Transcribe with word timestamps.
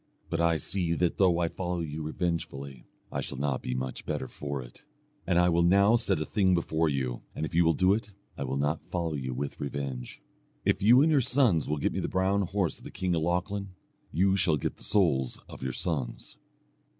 But 0.31 0.41
I 0.41 0.57
see 0.57 0.95
that 0.95 1.17
though 1.19 1.37
I 1.37 1.47
follow 1.47 1.81
you 1.81 2.01
revengefully, 2.01 2.85
I 3.11 3.21
shall 3.21 3.37
not 3.37 3.61
be 3.61 3.75
much 3.75 4.03
better 4.03 4.27
for 4.27 4.59
it, 4.59 4.83
and 5.27 5.37
I 5.37 5.47
will 5.49 5.61
now 5.61 5.95
set 5.95 6.19
a 6.19 6.25
thing 6.25 6.55
before 6.55 6.89
you, 6.89 7.21
and 7.35 7.45
if 7.45 7.53
you 7.53 7.63
will 7.63 7.73
do 7.75 7.93
it, 7.93 8.09
I 8.35 8.43
will 8.43 8.57
not 8.57 8.81
follow 8.89 9.13
you 9.13 9.35
with 9.35 9.59
revenge. 9.59 10.19
If 10.65 10.81
you 10.81 11.03
and 11.03 11.11
your 11.11 11.21
sons 11.21 11.69
will 11.69 11.77
get 11.77 11.93
me 11.93 11.99
the 11.99 12.07
brown 12.07 12.41
horse 12.41 12.79
of 12.79 12.83
the 12.83 12.89
king 12.89 13.13
of 13.13 13.21
Lochlann, 13.21 13.75
you 14.11 14.35
shall 14.35 14.57
get 14.57 14.77
the 14.77 14.83
souls 14.83 15.37
of 15.47 15.61
your 15.61 15.71
sons." 15.71 16.35